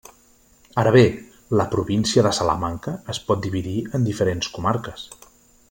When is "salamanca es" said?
2.39-3.21